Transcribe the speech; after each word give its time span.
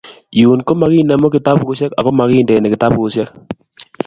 Yun 0.41 0.59
komakinemu 0.67 1.27
kitabusheck 1.35 1.93
ako 1.99 2.09
makindeni 2.17 2.67
kitabusheck 2.73 3.29